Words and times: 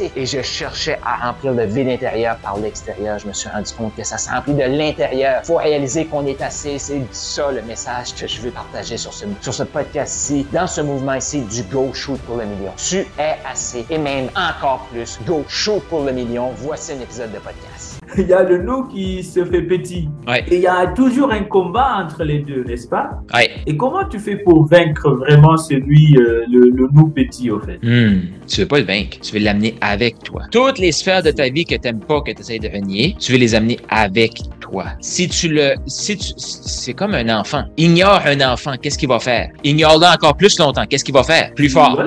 Et 0.00 0.26
je 0.26 0.42
cherchais 0.42 0.98
à 1.04 1.26
remplir 1.26 1.52
le 1.52 1.64
vide 1.64 1.88
intérieur 1.88 2.36
par 2.36 2.58
l'extérieur. 2.58 3.18
Je 3.18 3.26
me 3.26 3.32
suis 3.32 3.48
rendu 3.48 3.72
compte 3.72 3.94
que 3.96 4.04
ça 4.04 4.18
se 4.18 4.28
remplit 4.28 4.54
de 4.54 4.62
l'intérieur. 4.62 5.42
Faut 5.44 5.56
réaliser 5.56 6.06
qu'on 6.06 6.26
est 6.26 6.40
assez. 6.42 6.78
C'est 6.78 7.00
ça 7.12 7.50
le 7.50 7.62
message 7.62 8.14
que 8.14 8.26
je 8.26 8.40
veux 8.40 8.50
partager 8.50 8.96
sur 8.96 9.12
ce, 9.12 9.24
sur 9.40 9.54
ce 9.54 9.62
podcast-ci, 9.62 10.46
dans 10.52 10.66
ce 10.66 10.80
mouvement 10.80 11.14
ici 11.14 11.40
du 11.40 11.62
Go 11.64 11.90
Shoot 11.92 12.20
pour 12.22 12.36
le 12.36 12.44
million. 12.44 12.72
Tu 12.76 12.98
es 13.18 13.36
assez 13.50 13.86
et 13.88 13.98
même 13.98 14.28
encore 14.36 14.86
plus. 14.92 15.18
Go 15.26 15.44
Shoot 15.48 15.82
pour 15.84 16.04
le 16.04 16.12
million. 16.12 16.50
Voici 16.56 16.92
un 16.92 17.00
épisode 17.00 17.32
de 17.32 17.38
podcast. 17.38 17.96
il 18.18 18.28
y 18.28 18.32
a 18.32 18.42
le 18.42 18.58
loup 18.58 18.84
qui 18.84 19.22
se 19.22 19.44
fait 19.44 19.62
petit. 19.62 20.08
Et 20.48 20.56
il 20.56 20.60
y 20.60 20.66
a 20.66 20.86
toujours 20.88 21.30
un 21.32 21.44
combat 21.44 22.04
entre 22.04 22.24
les 22.24 22.40
deux, 22.40 22.64
n'est-ce 22.64 22.88
pas? 22.88 23.22
Et 23.66 23.76
comment 23.76 24.06
tu 24.08 24.18
fais 24.18 24.36
pour 24.36 24.66
vaincre 24.66 25.10
vraiment 25.10 25.56
celui, 25.56 26.16
euh, 26.16 26.44
le, 26.50 26.88
loup 26.92 27.08
petit, 27.08 27.50
au 27.50 27.60
fait? 27.60 27.78
Hmm. 27.82 28.20
Tu 28.46 28.60
veux 28.60 28.68
pas 28.68 28.78
le 28.78 28.84
vaincre, 28.84 29.18
tu 29.20 29.34
veux 29.34 29.40
l'amener 29.40 29.74
avec 29.86 30.22
toi. 30.22 30.42
Toutes 30.50 30.78
les 30.78 30.92
sphères 30.92 31.22
de 31.22 31.30
ta 31.30 31.48
vie 31.48 31.64
que 31.64 31.74
tu 31.74 31.80
n'aimes 31.84 32.00
pas, 32.00 32.20
que 32.20 32.32
tu 32.32 32.40
essaies 32.40 32.58
de 32.58 32.68
renier, 32.68 33.16
tu 33.18 33.32
veux 33.32 33.38
les 33.38 33.54
amener 33.54 33.78
avec 33.88 34.40
toi. 34.60 34.86
Si 35.00 35.28
tu 35.28 35.48
le... 35.48 35.74
Si 35.86 36.16
tu, 36.16 36.32
c'est 36.36 36.94
comme 36.94 37.14
un 37.14 37.28
enfant. 37.28 37.64
Ignore 37.76 38.22
un 38.26 38.40
enfant, 38.52 38.74
qu'est-ce 38.80 38.98
qu'il 38.98 39.08
va 39.08 39.20
faire? 39.20 39.50
Ignore-le 39.64 40.06
encore 40.06 40.36
plus 40.36 40.58
longtemps, 40.58 40.84
qu'est-ce 40.86 41.04
qu'il 41.04 41.14
va 41.14 41.22
faire? 41.22 41.52
Plus 41.54 41.68
fort. 41.68 42.02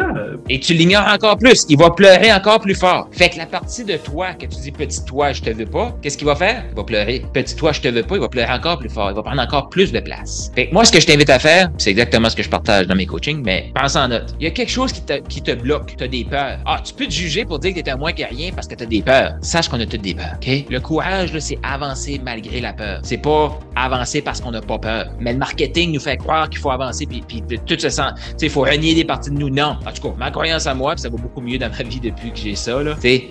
Et 0.51 0.59
tu 0.59 0.73
l'ignores 0.73 1.07
encore 1.07 1.37
plus, 1.37 1.65
il 1.69 1.77
va 1.77 1.91
pleurer 1.91 2.33
encore 2.33 2.59
plus 2.59 2.73
fort. 2.73 3.07
Fait 3.11 3.29
que 3.29 3.37
la 3.37 3.45
partie 3.45 3.83
de 3.83 3.97
toi 3.97 4.33
que 4.33 4.47
tu 4.47 4.59
dis 4.61 4.71
petit 4.71 5.05
toi, 5.05 5.31
je 5.31 5.41
te 5.41 5.51
veux 5.51 5.67
pas, 5.67 5.95
qu'est-ce 6.01 6.17
qu'il 6.17 6.25
va 6.25 6.35
faire? 6.35 6.63
Il 6.71 6.75
va 6.75 6.83
pleurer. 6.83 7.23
Petit 7.33 7.55
toi, 7.55 7.71
je 7.71 7.81
te 7.81 7.87
veux 7.87 8.01
pas, 8.01 8.15
il 8.15 8.21
va 8.21 8.29
pleurer 8.29 8.51
encore 8.51 8.79
plus 8.79 8.89
fort. 8.89 9.11
Il 9.11 9.15
va 9.15 9.21
prendre 9.21 9.41
encore 9.41 9.69
plus 9.69 9.91
de 9.91 9.99
place. 9.99 10.51
Fait 10.55 10.69
moi, 10.71 10.85
ce 10.85 10.91
que 10.91 10.99
je 10.99 11.05
t'invite 11.05 11.29
à 11.29 11.37
faire, 11.37 11.69
c'est 11.77 11.91
exactement 11.91 12.29
ce 12.29 12.35
que 12.35 12.41
je 12.41 12.49
partage 12.49 12.87
dans 12.87 12.95
mes 12.95 13.05
coachings, 13.05 13.43
mais 13.43 13.71
pense 13.75 13.95
en 13.95 14.07
note. 14.07 14.33
Il 14.39 14.45
y 14.45 14.47
a 14.47 14.51
quelque 14.51 14.71
chose 14.71 14.91
qui 14.91 15.01
te, 15.01 15.19
qui 15.27 15.43
te 15.43 15.51
bloque. 15.51 15.95
Tu 15.95 16.03
as 16.03 16.07
des 16.07 16.25
peurs. 16.25 16.57
Ah, 16.65 16.81
tu 16.83 16.93
peux 16.95 17.05
te 17.05 17.11
juger 17.11 17.45
pour 17.45 17.59
dire 17.59 17.75
que 17.75 17.81
tu 17.81 17.89
es 17.89 17.95
moins 17.95 18.11
que 18.11 18.23
rien 18.23 18.49
parce 18.55 18.67
que 18.67 18.73
tu 18.73 18.83
as 18.83 18.87
des 18.87 19.03
peurs. 19.03 19.33
Sache 19.41 19.69
qu'on 19.69 19.79
a 19.79 19.85
toutes 19.85 20.01
des 20.01 20.15
peurs, 20.15 20.35
OK? 20.41 20.65
Le 20.67 20.79
courage, 20.79 21.37
c'est 21.37 21.59
avancer 21.61 22.19
malgré 22.23 22.59
la 22.59 22.73
peur. 22.73 23.01
C'est 23.03 23.17
pas 23.17 23.59
avancer 23.75 24.21
parce 24.23 24.41
qu'on 24.41 24.51
n'a 24.51 24.61
pas 24.61 24.79
peur. 24.79 25.05
Mais 25.19 25.33
le 25.33 25.37
marketing 25.37 25.93
nous 25.93 25.99
fait 25.99 26.17
croire 26.17 26.49
qu'il 26.49 26.59
faut 26.59 26.71
avancer 26.71 27.05
puis, 27.05 27.23
puis 27.27 27.59
tout 27.67 27.79
se 27.79 27.89
sent. 27.89 28.01
Tu 28.15 28.23
sais, 28.37 28.45
il 28.47 28.49
faut 28.49 28.61
renier 28.61 28.95
des 28.95 29.05
parties 29.05 29.29
de 29.29 29.35
nous. 29.37 29.49
Non. 29.49 29.77
En 29.85 29.91
tout 29.91 30.09
cas, 30.09 30.15
croyance 30.39 30.67
à 30.67 30.73
moi, 30.73 30.95
puis 30.95 31.01
ça 31.01 31.09
va 31.09 31.17
beaucoup 31.17 31.41
mieux 31.41 31.57
dans 31.57 31.69
ma 31.69 31.83
vie 31.83 31.99
depuis 31.99 32.31
que 32.31 32.37
j'ai 32.37 32.55
ça, 32.55 32.79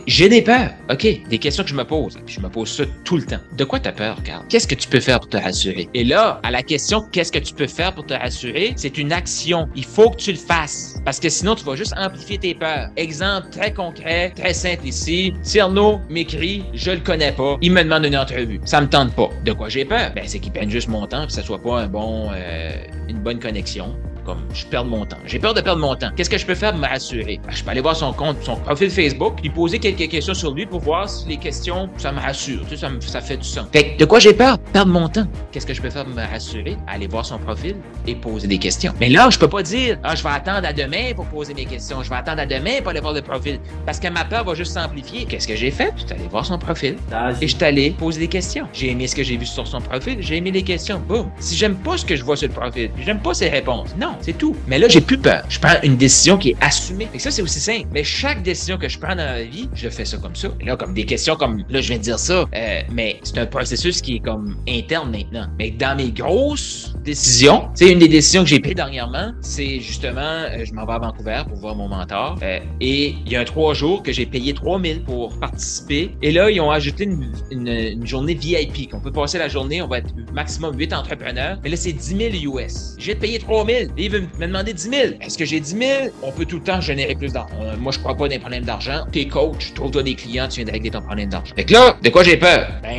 j'ai 0.06 0.28
des 0.28 0.42
peurs. 0.42 0.72
OK? 0.90 1.06
Des 1.30 1.38
questions 1.38 1.64
que 1.64 1.70
je 1.70 1.74
me 1.74 1.84
pose. 1.84 2.18
Je 2.26 2.38
me 2.38 2.50
pose 2.50 2.68
ça 2.70 2.84
tout 3.02 3.16
le 3.16 3.22
temps. 3.22 3.38
De 3.56 3.64
quoi 3.64 3.80
tu 3.80 3.88
as 3.88 3.92
peur, 3.92 4.22
Carl? 4.22 4.44
Qu'est-ce 4.50 4.66
que 4.66 4.74
tu 4.74 4.86
peux 4.88 5.00
faire 5.00 5.18
pour 5.18 5.30
te 5.30 5.38
rassurer? 5.38 5.88
Et 5.94 6.04
là, 6.04 6.38
à 6.42 6.50
la 6.50 6.62
question 6.62 7.00
qu'est-ce 7.10 7.32
que 7.32 7.38
tu 7.38 7.54
peux 7.54 7.66
faire 7.66 7.94
pour 7.94 8.04
te 8.04 8.12
rassurer, 8.12 8.74
c'est 8.76 8.98
une 8.98 9.10
action. 9.10 9.70
Il 9.74 9.86
faut 9.86 10.10
que 10.10 10.16
tu 10.16 10.32
le 10.32 10.36
fasses. 10.36 11.00
Parce 11.02 11.18
que 11.18 11.30
sinon, 11.30 11.54
tu 11.54 11.64
vas 11.64 11.76
juste 11.76 11.94
amplifier 11.96 12.36
tes 12.36 12.54
peurs. 12.54 12.90
Exemple 12.96 13.48
très 13.52 13.72
concret, 13.72 14.30
très 14.36 14.52
simple 14.52 14.86
ici. 14.86 15.32
Cyrano 15.42 16.00
m'écrit, 16.10 16.64
je 16.74 16.90
le 16.90 17.00
connais 17.00 17.32
pas, 17.32 17.56
il 17.62 17.72
me 17.72 17.84
demande 17.84 18.04
une 18.04 18.18
entrevue. 18.18 18.60
Ça 18.66 18.82
me 18.82 18.86
tente 18.86 19.14
pas. 19.14 19.30
De 19.46 19.52
quoi 19.54 19.70
j'ai 19.70 19.86
peur? 19.86 20.12
Ben, 20.14 20.24
c'est 20.26 20.40
qu'il 20.40 20.52
prenne 20.52 20.70
juste 20.70 20.88
mon 20.88 21.06
temps, 21.06 21.24
que 21.24 21.32
ça 21.32 21.42
soit 21.42 21.62
pas 21.62 21.80
un 21.80 21.86
bon, 21.86 22.28
euh, 22.34 22.72
une 23.08 23.20
bonne 23.20 23.38
connexion 23.38 23.96
comme 24.28 24.44
je 24.52 24.66
perds 24.66 24.84
mon 24.84 25.06
temps. 25.06 25.16
J'ai 25.24 25.38
peur 25.38 25.54
de 25.54 25.62
perdre 25.62 25.80
mon 25.80 25.96
temps. 25.96 26.10
Qu'est-ce 26.14 26.28
que 26.28 26.36
je 26.36 26.44
peux 26.44 26.54
faire 26.54 26.72
pour 26.72 26.80
me 26.82 26.86
rassurer? 26.86 27.40
Ben, 27.46 27.50
je 27.50 27.64
peux 27.64 27.70
aller 27.70 27.80
voir 27.80 27.96
son 27.96 28.12
compte, 28.12 28.36
son 28.42 28.56
profil 28.56 28.90
Facebook, 28.90 29.36
puis 29.40 29.48
poser 29.48 29.78
quelques 29.78 30.06
questions 30.10 30.34
sur 30.34 30.52
lui 30.52 30.66
pour 30.66 30.80
voir 30.80 31.08
si 31.08 31.26
les 31.28 31.38
questions, 31.38 31.88
ça 31.96 32.12
me 32.12 32.20
rassure. 32.20 32.60
Tu 32.68 32.76
sais, 32.76 32.76
ça, 32.76 32.90
ça 33.00 33.22
fait 33.22 33.38
du 33.38 33.48
sens. 33.48 33.64
Fait 33.72 33.96
de 33.98 34.04
quoi 34.04 34.18
j'ai 34.18 34.34
peur? 34.34 34.58
Perdre 34.58 34.92
mon 34.92 35.08
temps. 35.08 35.26
Qu'est-ce 35.50 35.64
que 35.64 35.72
je 35.72 35.80
peux 35.80 35.88
faire 35.88 36.04
pour 36.04 36.14
me 36.14 36.30
rassurer? 36.30 36.76
Aller 36.86 37.06
voir 37.06 37.24
son 37.24 37.38
profil 37.38 37.76
et 38.06 38.14
poser 38.14 38.46
des 38.46 38.58
questions. 38.58 38.92
Mais 39.00 39.08
là, 39.08 39.30
je 39.30 39.38
peux 39.38 39.48
pas 39.48 39.62
dire, 39.62 39.98
ah, 40.04 40.14
je 40.14 40.22
vais 40.22 40.28
attendre 40.28 40.68
à 40.68 40.74
demain 40.74 41.14
pour 41.16 41.24
poser 41.24 41.54
mes 41.54 41.64
questions. 41.64 42.02
Je 42.02 42.10
vais 42.10 42.16
attendre 42.16 42.42
à 42.42 42.46
demain 42.46 42.82
pour 42.82 42.90
aller 42.90 43.00
voir 43.00 43.14
le 43.14 43.22
profil. 43.22 43.58
Parce 43.86 43.98
que 43.98 44.08
ma 44.08 44.26
peur 44.26 44.44
va 44.44 44.52
juste 44.52 44.72
s'amplifier. 44.74 45.24
Qu'est-ce 45.24 45.48
que 45.48 45.56
j'ai 45.56 45.70
fait? 45.70 45.94
Je 45.96 46.02
suis 46.02 46.12
allé 46.12 46.28
voir 46.30 46.44
son 46.44 46.58
profil 46.58 46.98
et 47.40 47.48
je 47.48 47.56
suis 47.56 47.64
allé 47.64 47.92
poser 47.92 48.20
des 48.20 48.28
questions. 48.28 48.68
J'ai 48.74 48.90
aimé 48.90 49.06
ce 49.06 49.16
que 49.16 49.22
j'ai 49.22 49.38
vu 49.38 49.46
sur 49.46 49.66
son 49.66 49.80
profil. 49.80 50.18
J'ai 50.20 50.36
aimé 50.36 50.50
les 50.50 50.62
questions. 50.62 51.00
Boum. 51.08 51.30
Si 51.38 51.56
j'aime 51.56 51.76
pas 51.76 51.96
ce 51.96 52.04
que 52.04 52.14
je 52.14 52.22
vois 52.22 52.36
sur 52.36 52.48
le 52.48 52.54
profil, 52.54 52.90
j'aime 53.02 53.20
pas 53.20 53.32
ses 53.32 53.48
réponses. 53.48 53.94
Non, 53.98 54.16
c'est 54.20 54.36
tout. 54.36 54.56
Mais 54.66 54.78
là, 54.78 54.88
j'ai 54.88 55.00
plus 55.00 55.18
peur. 55.18 55.44
Je 55.48 55.58
prends 55.58 55.74
une 55.82 55.96
décision 55.96 56.38
qui 56.38 56.50
est 56.50 56.56
assumée. 56.60 57.08
Et 57.14 57.18
ça, 57.18 57.30
c'est 57.30 57.42
aussi 57.42 57.60
simple. 57.60 57.88
Mais 57.92 58.04
chaque 58.04 58.42
décision 58.42 58.78
que 58.78 58.88
je 58.88 58.98
prends 58.98 59.14
dans 59.14 59.24
ma 59.24 59.42
vie, 59.42 59.68
je 59.74 59.88
fais 59.88 60.04
ça 60.04 60.16
comme 60.18 60.34
ça. 60.34 60.48
Et 60.60 60.64
là, 60.64 60.76
comme 60.76 60.94
des 60.94 61.04
questions 61.04 61.36
comme, 61.36 61.64
là, 61.68 61.80
je 61.80 61.88
viens 61.88 61.98
de 61.98 62.02
dire 62.02 62.18
ça, 62.18 62.44
euh, 62.54 62.80
mais 62.90 63.20
c'est 63.22 63.38
un 63.38 63.46
processus 63.46 64.00
qui 64.00 64.16
est 64.16 64.20
comme 64.20 64.56
interne 64.68 65.10
maintenant. 65.10 65.46
Mais 65.58 65.70
dans 65.70 65.96
mes 65.96 66.10
grosses 66.10 66.94
décisions, 67.04 67.68
c'est 67.74 67.90
une 67.90 67.98
des 67.98 68.08
décisions 68.08 68.42
que 68.42 68.48
j'ai 68.48 68.60
prises 68.60 68.74
dernièrement, 68.74 69.32
c'est 69.40 69.80
justement, 69.80 70.20
euh, 70.20 70.64
je 70.64 70.72
m'en 70.72 70.84
vais 70.84 70.92
à 70.92 70.98
Vancouver 70.98 71.42
pour 71.48 71.58
voir 71.58 71.74
mon 71.74 71.88
mentor. 71.88 72.38
Euh, 72.42 72.58
et 72.80 73.14
il 73.24 73.32
y 73.32 73.36
a 73.36 73.40
un 73.40 73.44
trois 73.44 73.74
jours 73.74 74.02
que 74.02 74.12
j'ai 74.12 74.26
payé 74.26 74.52
3000 74.52 75.04
pour 75.04 75.38
participer. 75.38 76.14
Et 76.22 76.32
là, 76.32 76.50
ils 76.50 76.60
ont 76.60 76.70
ajouté 76.70 77.08
une, 77.50 78.06
journée 78.06 78.34
VIP. 78.34 78.90
Qu'on 78.90 79.00
peut 79.00 79.12
passer 79.12 79.38
la 79.38 79.48
journée, 79.48 79.82
on 79.82 79.88
va 79.88 79.98
être 79.98 80.12
maximum 80.32 80.78
8 80.78 80.92
entrepreneurs. 80.92 81.58
Mais 81.62 81.70
là, 81.70 81.76
c'est 81.76 81.92
10 81.92 82.40
000 82.40 82.56
US. 82.56 82.94
J'ai 82.98 83.14
payé 83.14 83.38
3000. 83.38 83.90
Et 83.96 84.07
ils 84.08 84.12
veulent 84.12 84.28
me 84.38 84.46
demander 84.46 84.72
10 84.72 84.82
000. 84.82 85.02
Est-ce 85.20 85.36
que 85.36 85.44
j'ai 85.44 85.60
10 85.60 85.76
000? 85.76 85.92
On 86.22 86.32
peut 86.32 86.46
tout 86.46 86.56
le 86.56 86.62
temps 86.62 86.80
générer 86.80 87.14
plus 87.14 87.32
d'argent. 87.32 87.54
Euh, 87.60 87.76
moi, 87.78 87.92
je 87.92 87.98
crois 87.98 88.14
pas 88.14 88.24
dans 88.24 88.30
les 88.30 88.38
problèmes 88.38 88.64
d'argent. 88.64 89.04
T'es 89.12 89.26
coach, 89.26 89.74
trouve-toi 89.74 90.02
des 90.02 90.14
clients, 90.14 90.48
tu 90.48 90.56
viens 90.56 90.64
de 90.64 90.70
régler 90.72 90.90
ton 90.90 91.02
problème 91.02 91.28
d'argent. 91.28 91.54
Fait 91.54 91.64
que 91.64 91.72
là, 91.74 91.96
de 92.02 92.08
quoi 92.08 92.22
j'ai 92.22 92.36
peur? 92.38 92.68
Ben, 92.82 92.96